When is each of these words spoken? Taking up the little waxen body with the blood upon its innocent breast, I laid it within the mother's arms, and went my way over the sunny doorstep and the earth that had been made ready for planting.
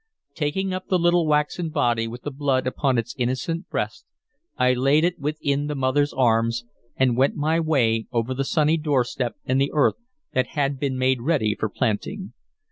Taking 0.33 0.73
up 0.73 0.87
the 0.87 0.97
little 0.97 1.27
waxen 1.27 1.69
body 1.69 2.07
with 2.07 2.23
the 2.23 2.31
blood 2.31 2.65
upon 2.65 2.97
its 2.97 3.13
innocent 3.19 3.69
breast, 3.69 4.03
I 4.57 4.73
laid 4.73 5.03
it 5.03 5.19
within 5.19 5.67
the 5.67 5.75
mother's 5.75 6.11
arms, 6.11 6.65
and 6.95 7.15
went 7.15 7.35
my 7.35 7.59
way 7.59 8.07
over 8.11 8.33
the 8.33 8.43
sunny 8.43 8.77
doorstep 8.77 9.35
and 9.45 9.61
the 9.61 9.69
earth 9.71 9.97
that 10.33 10.47
had 10.57 10.79
been 10.79 10.97
made 10.97 11.21
ready 11.21 11.53
for 11.55 11.69
planting. 11.69 12.33